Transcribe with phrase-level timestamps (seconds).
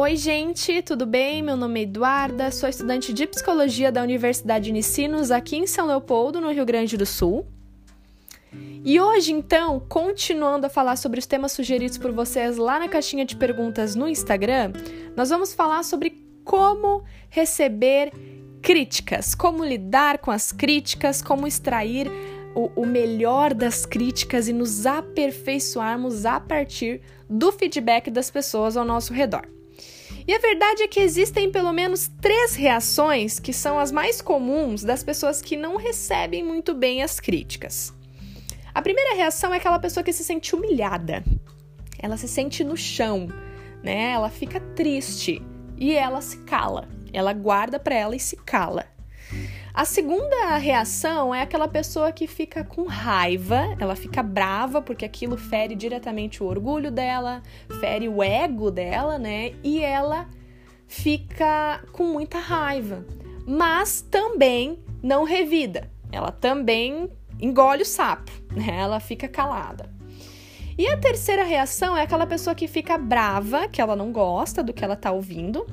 [0.00, 1.42] Oi, gente, tudo bem?
[1.42, 6.40] Meu nome é Eduarda, sou estudante de psicologia da Universidade Unicinos aqui em São Leopoldo,
[6.40, 7.44] no Rio Grande do Sul.
[8.84, 13.24] E hoje, então, continuando a falar sobre os temas sugeridos por vocês lá na caixinha
[13.24, 14.70] de perguntas no Instagram,
[15.16, 18.12] nós vamos falar sobre como receber
[18.62, 22.08] críticas, como lidar com as críticas, como extrair
[22.54, 28.84] o, o melhor das críticas e nos aperfeiçoarmos a partir do feedback das pessoas ao
[28.84, 29.57] nosso redor.
[30.28, 34.84] E a verdade é que existem pelo menos três reações que são as mais comuns
[34.84, 37.94] das pessoas que não recebem muito bem as críticas.
[38.74, 41.24] A primeira reação é aquela pessoa que se sente humilhada.
[41.98, 43.26] Ela se sente no chão,
[43.82, 44.10] né?
[44.12, 45.40] Ela fica triste
[45.78, 46.86] e ela se cala.
[47.10, 48.84] Ela guarda para ela e se cala.
[49.72, 55.36] A segunda reação é aquela pessoa que fica com raiva, ela fica brava porque aquilo
[55.36, 57.42] fere diretamente o orgulho dela,
[57.78, 59.52] fere o ego dela, né?
[59.62, 60.28] E ela
[60.86, 63.06] fica com muita raiva,
[63.46, 65.90] mas também não revida.
[66.10, 68.78] Ela também engole o sapo, né?
[68.80, 69.90] Ela fica calada.
[70.76, 74.72] E a terceira reação é aquela pessoa que fica brava, que ela não gosta do
[74.72, 75.66] que ela tá ouvindo,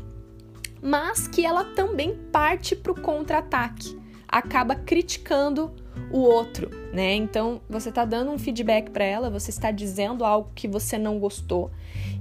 [0.85, 5.73] mas que ela também parte para o contra-ataque, acaba criticando
[6.11, 7.15] o outro, né?
[7.15, 11.17] Então você está dando um feedback para ela, você está dizendo algo que você não
[11.17, 11.71] gostou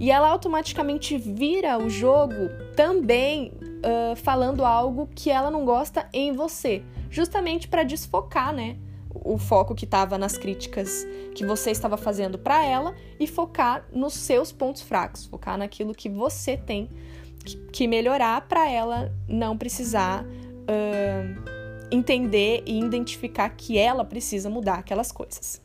[0.01, 6.33] e ela automaticamente vira o jogo também uh, falando algo que ela não gosta em
[6.33, 8.79] você, justamente para desfocar, né?
[9.15, 14.15] O foco que estava nas críticas que você estava fazendo para ela e focar nos
[14.15, 16.89] seus pontos fracos, focar naquilo que você tem
[17.73, 21.45] que melhorar para ela não precisar uh,
[21.91, 25.62] entender e identificar que ela precisa mudar aquelas coisas.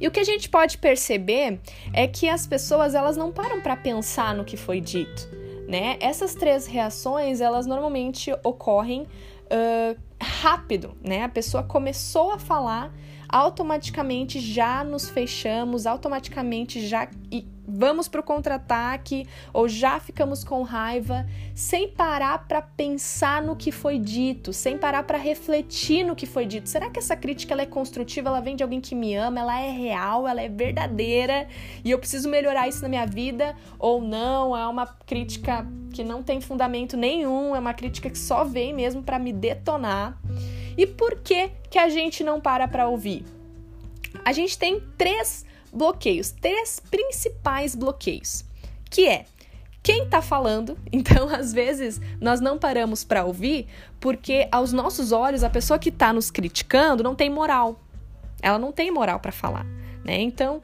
[0.00, 1.60] E o que a gente pode perceber
[1.92, 5.28] é que as pessoas elas não param para pensar no que foi dito,
[5.68, 5.96] né?
[6.00, 11.22] Essas três reações elas normalmente ocorrem uh, rápido, né?
[11.22, 12.94] A pessoa começou a falar,
[13.34, 17.08] automaticamente já nos fechamos, automaticamente já
[17.66, 23.72] vamos para o contra-ataque ou já ficamos com raiva, sem parar para pensar no que
[23.72, 26.68] foi dito, sem parar para refletir no que foi dito.
[26.68, 28.28] Será que essa crítica é construtiva?
[28.28, 29.40] Ela vem de alguém que me ama?
[29.40, 30.28] Ela é real?
[30.28, 31.48] Ela é verdadeira?
[31.84, 33.56] E eu preciso melhorar isso na minha vida?
[33.80, 34.56] Ou não?
[34.56, 37.56] É uma crítica que não tem fundamento nenhum?
[37.56, 40.16] É uma crítica que só vem mesmo para me detonar?
[40.76, 43.24] E por que que a gente não para para ouvir?
[44.24, 48.44] A gente tem três bloqueios, três principais bloqueios,
[48.90, 49.24] que é
[49.82, 50.78] quem está falando.
[50.90, 53.66] Então, às vezes, nós não paramos para ouvir
[53.98, 57.80] porque, aos nossos olhos, a pessoa que está nos criticando não tem moral.
[58.40, 59.66] Ela não tem moral para falar,
[60.04, 60.20] né?
[60.20, 60.62] Então,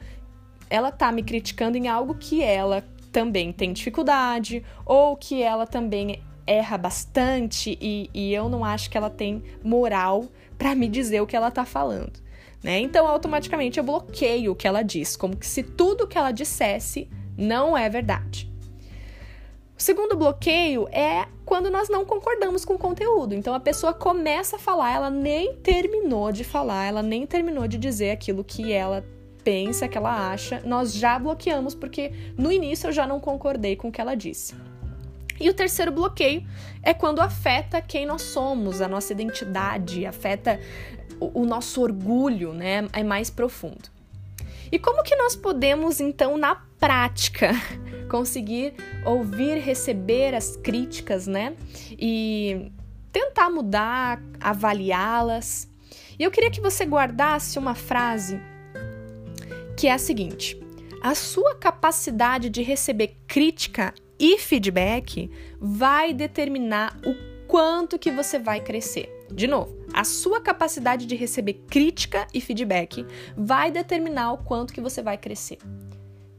[0.69, 6.23] ela está me criticando em algo que ela também tem dificuldade ou que ela também
[6.51, 10.27] erra bastante e, e eu não acho que ela tem moral
[10.59, 12.21] para me dizer o que ela está falando
[12.63, 12.79] né?
[12.81, 17.09] Então, automaticamente eu bloqueio o que ela diz, como que se tudo que ela dissesse
[17.37, 18.51] não é verdade.
[19.79, 23.35] O segundo bloqueio é quando nós não concordamos com o conteúdo.
[23.35, 27.79] Então a pessoa começa a falar, ela nem terminou de falar, ela nem terminou de
[27.79, 29.03] dizer aquilo que ela
[29.43, 33.89] pensa, que ela acha, nós já bloqueamos porque no início eu já não concordei com
[33.89, 34.55] o que ela disse.
[35.41, 36.47] E o terceiro bloqueio
[36.83, 40.61] é quando afeta quem nós somos, a nossa identidade, afeta
[41.19, 42.87] o, o nosso orgulho, né?
[42.93, 43.89] É mais profundo.
[44.71, 47.53] E como que nós podemos, então, na prática,
[48.09, 48.75] conseguir
[49.05, 51.55] ouvir, receber as críticas, né?
[51.91, 52.71] E
[53.11, 55.69] tentar mudar, avaliá-las.
[56.19, 58.41] E eu queria que você guardasse uma frase
[59.77, 60.61] que é a seguinte:
[61.03, 67.15] a sua capacidade de receber crítica e feedback vai determinar o
[67.49, 69.09] quanto que você vai crescer.
[69.33, 73.07] De novo, a sua capacidade de receber crítica e feedback
[73.37, 75.59] vai determinar o quanto que você vai crescer.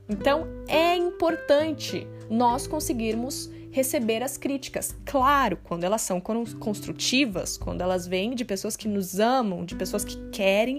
[0.07, 4.95] Então, é importante nós conseguirmos receber as críticas.
[5.06, 10.03] Claro, quando elas são construtivas, quando elas vêm de pessoas que nos amam, de pessoas
[10.03, 10.77] que querem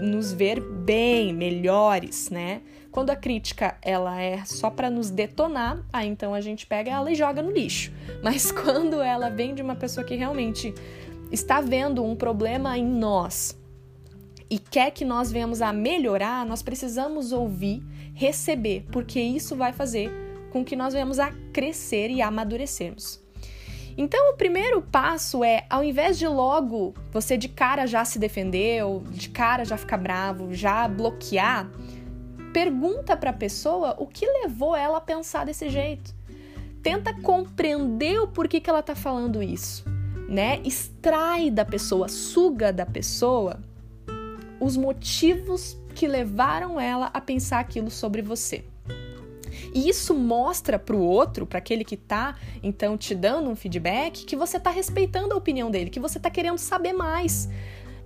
[0.00, 2.62] nos ver bem, melhores, né?
[2.90, 7.10] Quando a crítica ela é só para nos detonar, aí então a gente pega ela
[7.10, 7.92] e joga no lixo.
[8.24, 10.72] Mas quando ela vem de uma pessoa que realmente
[11.30, 13.58] está vendo um problema em nós
[14.48, 17.82] e quer que nós venhamos a melhorar, nós precisamos ouvir,
[18.14, 20.25] receber, porque isso vai fazer
[20.56, 23.20] com que nós venhamos a crescer e amadurecermos.
[23.98, 28.82] Então, o primeiro passo é, ao invés de logo você de cara já se defender,
[28.82, 31.70] ou de cara já ficar bravo, já bloquear,
[32.54, 36.14] pergunta para a pessoa o que levou ela a pensar desse jeito.
[36.82, 39.84] tenta compreender o porquê que ela tá falando isso,
[40.28, 40.60] né?
[40.64, 43.58] Extrai da pessoa, suga da pessoa
[44.60, 48.64] os motivos que levaram ela a pensar aquilo sobre você.
[49.74, 54.24] E isso mostra para o outro, para aquele que está então te dando um feedback,
[54.24, 57.48] que você está respeitando a opinião dele, que você está querendo saber mais.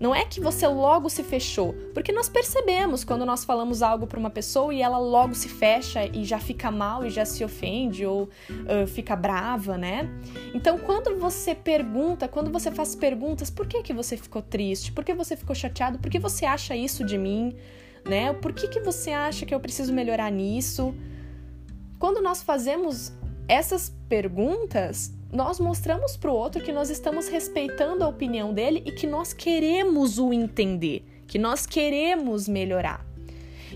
[0.01, 4.19] Não é que você logo se fechou, porque nós percebemos quando nós falamos algo para
[4.19, 8.07] uma pessoa e ela logo se fecha e já fica mal e já se ofende
[8.07, 10.09] ou uh, fica brava, né?
[10.55, 14.91] Então, quando você pergunta, quando você faz perguntas, por que que você ficou triste?
[14.91, 15.99] Por que você ficou chateado?
[15.99, 17.55] Por que você acha isso de mim?
[18.03, 18.33] Né?
[18.33, 20.95] Por que que você acha que eu preciso melhorar nisso?
[22.01, 23.13] Quando nós fazemos
[23.47, 28.91] essas perguntas, nós mostramos para o outro que nós estamos respeitando a opinião dele e
[28.91, 33.05] que nós queremos o entender, que nós queremos melhorar.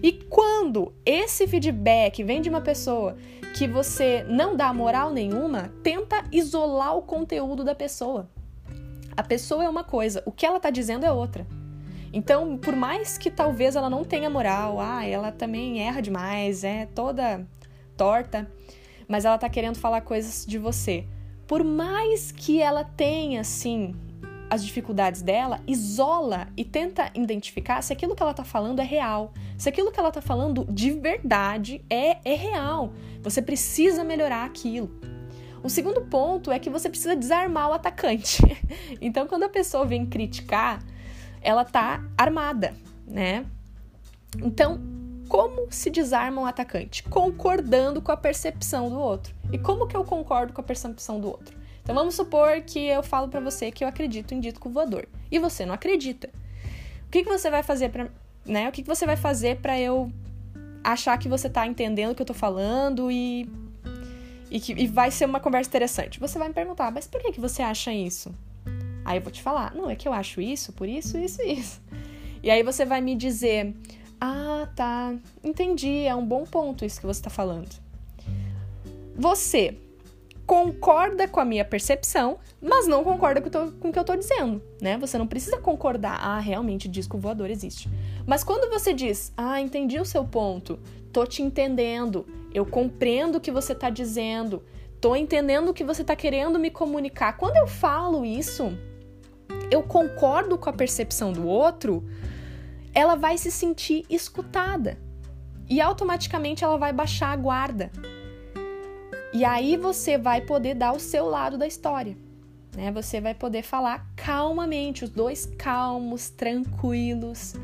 [0.03, 3.15] E quando esse feedback vem de uma pessoa
[3.55, 8.27] que você não dá moral nenhuma, tenta isolar o conteúdo da pessoa.
[9.15, 11.47] A pessoa é uma coisa, o que ela está dizendo é outra.
[12.11, 16.87] Então, por mais que talvez ela não tenha moral, ah, ela também erra demais, é
[16.87, 17.47] toda
[17.97, 18.51] torta,
[19.09, 21.07] mas ela tá querendo falar coisas de você.
[21.47, 23.95] Por mais que ela tenha, assim,
[24.49, 29.33] as dificuldades dela, isola e tenta identificar se aquilo que ela tá falando é real.
[29.59, 32.93] Se aquilo que ela tá falando de verdade é, é real.
[33.23, 34.91] Você precisa melhorar aquilo.
[35.63, 38.43] O segundo ponto é que você precisa desarmar o atacante.
[39.01, 40.83] Então, quando a pessoa vem criticar,
[41.43, 42.75] ela tá armada,
[43.07, 43.45] né?
[44.43, 44.81] Então,
[45.29, 47.03] como se desarma um atacante?
[47.05, 49.35] Concordando com a percepção do outro.
[49.53, 51.57] E como que eu concordo com a percepção do outro?
[51.83, 55.39] Então vamos supor que eu falo para você que eu acredito em dito voador e
[55.39, 56.31] você não acredita.
[57.07, 58.09] O que, que você vai fazer para,
[58.45, 58.69] né?
[58.69, 60.11] O que, que você vai fazer para eu
[60.83, 63.49] achar que você tá entendendo o que eu tô falando e
[64.51, 66.19] e que e vai ser uma conversa interessante?
[66.21, 68.35] Você vai me perguntar, mas por que que você acha isso?
[69.05, 71.83] Aí eu vou te falar, não é que eu acho isso, por isso, isso, isso.
[72.43, 73.75] E aí você vai me dizer,
[74.21, 75.15] ah, tá.
[75.43, 76.05] Entendi.
[76.07, 77.69] É um bom ponto isso que você está falando.
[79.17, 79.79] Você
[80.47, 84.63] concorda com a minha percepção, mas não concorda com, com o que eu estou dizendo,
[84.81, 84.99] né?
[84.99, 86.19] Você não precisa concordar.
[86.21, 87.89] Ah, realmente, disco voador existe.
[88.27, 90.79] Mas quando você diz, ah, entendi o seu ponto,
[91.13, 94.63] tô te entendendo, eu compreendo o que você está dizendo,
[95.01, 97.37] tô entendendo o que você está querendo me comunicar.
[97.37, 98.77] Quando eu falo isso,
[99.71, 102.05] eu concordo com a percepção do outro,
[102.95, 104.99] ela vai se sentir escutada
[105.69, 107.91] e automaticamente ela vai baixar a guarda.
[109.33, 112.17] E aí você vai poder dar o seu lado da história.
[112.77, 112.93] Né?
[112.93, 117.55] Você vai poder falar calmamente, os dois calmos, tranquilos.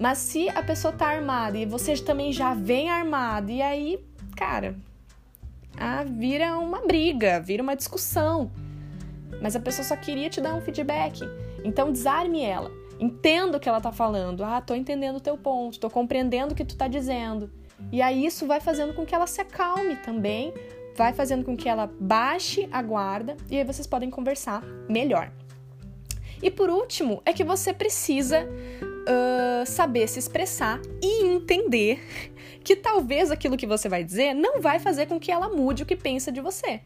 [0.00, 4.02] Mas se a pessoa tá armada e você também já vem armado, e aí,
[4.34, 4.74] cara,
[5.76, 8.50] ah, vira uma briga, vira uma discussão.
[9.42, 11.20] Mas a pessoa só queria te dar um feedback.
[11.62, 12.79] Então desarme ela.
[13.00, 14.44] Entendo o que ela tá falando.
[14.44, 17.50] Ah, tô entendendo o teu ponto, tô compreendendo o que tu tá dizendo.
[17.90, 20.52] E aí isso vai fazendo com que ela se acalme também,
[20.94, 25.32] vai fazendo com que ela baixe a guarda e aí vocês podem conversar melhor.
[26.42, 32.00] E por último, é que você precisa uh, saber se expressar e entender
[32.62, 35.86] que talvez aquilo que você vai dizer não vai fazer com que ela mude o
[35.86, 36.80] que pensa de você,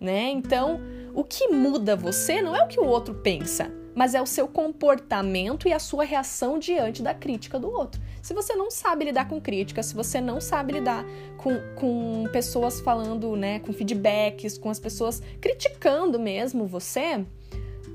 [0.00, 0.28] né?
[0.30, 0.80] Então,
[1.14, 4.48] o que muda você não é o que o outro pensa, mas é o seu
[4.48, 8.00] comportamento e a sua reação diante da crítica do outro.
[8.20, 11.04] Se você não sabe lidar com críticas, se você não sabe lidar
[11.36, 17.24] com, com pessoas falando, né, com feedbacks, com as pessoas criticando mesmo você,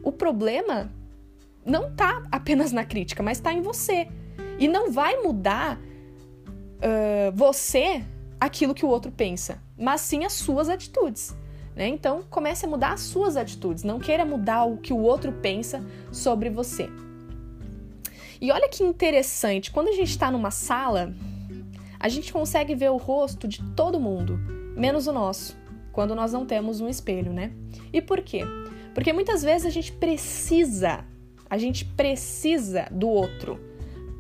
[0.02, 0.90] o problema
[1.66, 4.08] não tá apenas na crítica, mas está em você.
[4.58, 8.04] E não vai mudar uh, você
[8.40, 11.36] aquilo que o outro pensa, mas sim as suas atitudes.
[11.76, 11.88] Né?
[11.88, 15.84] Então, comece a mudar as suas atitudes, não queira mudar o que o outro pensa
[16.12, 16.90] sobre você.
[18.42, 21.14] E olha que interessante, quando a gente está numa sala,
[22.00, 24.40] a gente consegue ver o rosto de todo mundo,
[24.76, 25.58] menos o nosso,
[25.92, 27.52] quando nós não temos um espelho, né?
[27.92, 28.42] E por quê?
[28.94, 31.06] Porque muitas vezes a gente precisa,
[31.50, 33.60] a gente precisa do outro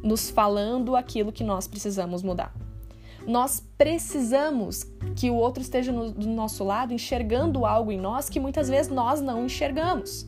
[0.03, 2.53] nos falando aquilo que nós precisamos mudar.
[3.27, 4.85] Nós precisamos
[5.15, 8.91] que o outro esteja no, do nosso lado enxergando algo em nós que muitas vezes
[8.91, 10.27] nós não enxergamos.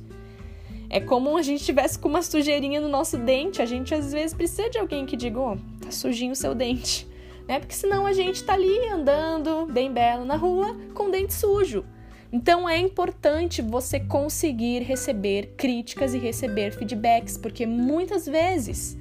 [0.89, 3.61] É como a gente tivesse com uma sujeirinha no nosso dente.
[3.61, 7.09] A gente às vezes precisa de alguém que diga: oh, tá sujinho o seu dente.
[7.47, 7.59] Né?
[7.59, 11.83] Porque senão a gente tá ali andando bem belo na rua com o dente sujo.
[12.31, 18.95] Então é importante você conseguir receber críticas e receber feedbacks, porque muitas vezes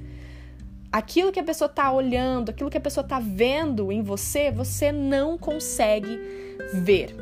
[0.91, 4.91] aquilo que a pessoa está olhando, aquilo que a pessoa está vendo em você, você
[4.91, 6.19] não consegue
[6.73, 7.15] ver.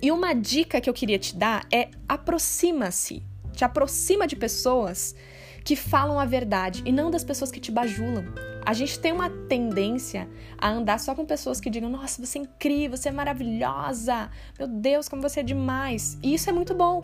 [0.00, 3.22] E uma dica que eu queria te dar é aproxima-se.
[3.52, 5.14] Te aproxima de pessoas
[5.64, 8.24] que falam a verdade e não das pessoas que te bajulam.
[8.66, 10.28] A gente tem uma tendência
[10.58, 14.66] a andar só com pessoas que digam: Nossa, você é incrível, você é maravilhosa, meu
[14.66, 16.18] Deus, como você é demais.
[16.22, 17.00] E isso é muito bom,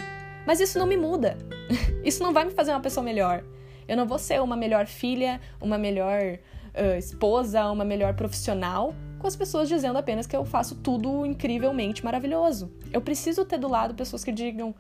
[0.47, 1.37] mas isso não me muda.
[2.02, 3.45] Isso não vai me fazer uma pessoa melhor.
[3.90, 9.26] Eu não vou ser uma melhor filha, uma melhor uh, esposa, uma melhor profissional com
[9.26, 12.73] as pessoas dizendo apenas que eu faço tudo incrivelmente maravilhoso.
[12.92, 14.73] Eu preciso ter do lado pessoas que digam: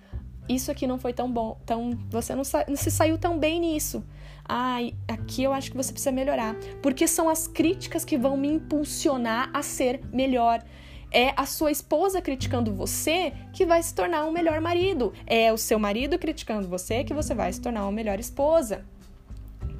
[0.48, 3.58] isso aqui não foi tão bom, tão, você não, sa não se saiu tão bem
[3.58, 4.04] nisso.
[4.44, 6.54] Ai, aqui eu acho que você precisa melhorar.
[6.80, 10.62] Porque são as críticas que vão me impulsionar a ser melhor.
[11.12, 15.12] É a sua esposa criticando você que vai se tornar um melhor marido.
[15.26, 18.84] É o seu marido criticando você que você vai se tornar uma melhor esposa.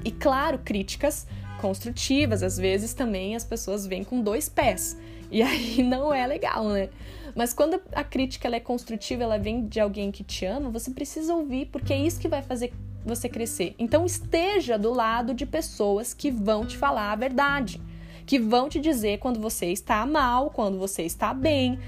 [0.04, 1.26] E claro, críticas
[1.60, 2.42] construtivas.
[2.42, 4.96] Às vezes também as pessoas vêm com dois pés.
[5.30, 6.88] E aí não é legal, né?
[7.34, 11.32] Mas quando a crítica é construtiva, ela vem de alguém que te ama, você precisa
[11.32, 12.72] ouvir, porque é isso que vai fazer
[13.04, 13.74] você crescer.
[13.78, 17.80] Então esteja do lado de pessoas que vão te falar a verdade,
[18.26, 21.78] que vão te dizer quando você está mal, quando você está bem,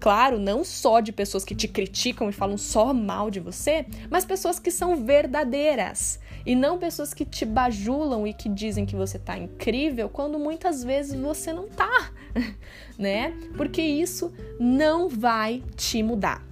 [0.00, 4.24] Claro, não só de pessoas que te criticam e falam só mal de você, mas
[4.24, 6.18] pessoas que são verdadeiras.
[6.44, 10.82] E não pessoas que te bajulam e que dizem que você tá incrível quando muitas
[10.82, 12.12] vezes você não tá,
[12.98, 13.32] né?
[13.56, 16.44] Porque isso não vai te mudar.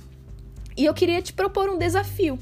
[0.77, 2.39] E eu queria te propor um desafio.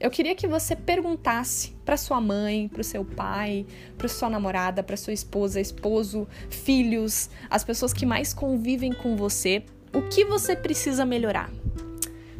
[0.00, 3.66] Eu queria que você perguntasse para sua mãe, para o seu pai,
[3.96, 9.64] para sua namorada, para sua esposa, esposo, filhos, as pessoas que mais convivem com você,
[9.92, 11.50] o que você precisa melhorar?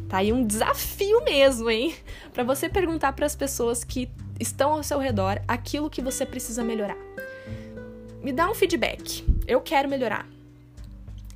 [0.09, 1.95] Tá aí um desafio mesmo, hein?
[2.33, 6.63] Para você perguntar para as pessoas que estão ao seu redor aquilo que você precisa
[6.63, 6.97] melhorar.
[8.23, 9.23] Me dá um feedback.
[9.47, 10.27] Eu quero melhorar.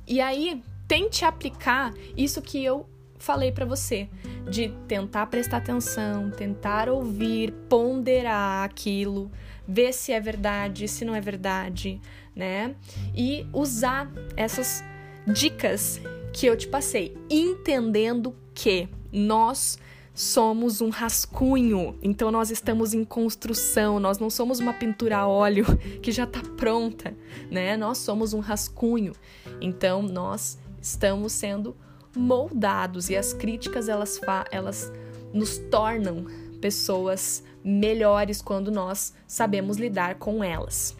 [0.06, 4.08] E aí, tente aplicar isso que eu falei para você,
[4.50, 9.30] de tentar prestar atenção, tentar ouvir, ponderar aquilo,
[9.66, 12.00] ver se é verdade, se não é verdade,
[12.36, 12.74] né?
[13.14, 14.84] E usar essas
[15.26, 16.00] dicas
[16.34, 19.78] que eu te passei, entendendo que nós
[20.12, 25.64] somos um rascunho, então nós estamos em construção, nós não somos uma pintura a óleo
[26.02, 27.16] que já está pronta,
[27.48, 27.76] né?
[27.76, 29.12] Nós somos um rascunho,
[29.60, 31.76] então nós estamos sendo
[32.16, 34.92] moldados e as críticas elas, elas
[35.32, 36.26] nos tornam
[36.60, 40.96] pessoas melhores quando nós sabemos lidar com elas.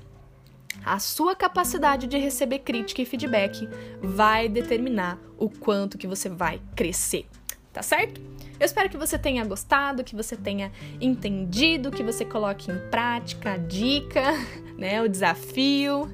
[0.84, 3.68] A sua capacidade de receber crítica e feedback
[4.02, 7.26] vai determinar o quanto que você vai crescer,
[7.72, 8.20] tá certo?
[8.60, 13.52] Eu espero que você tenha gostado, que você tenha entendido, que você coloque em prática
[13.52, 14.22] a dica,
[14.78, 16.10] né, o desafio.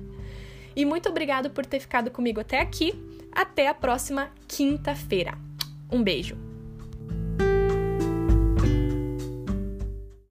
[0.75, 2.95] E muito obrigado por ter ficado comigo até aqui.
[3.33, 5.37] Até a próxima quinta-feira.
[5.91, 6.50] Um beijo.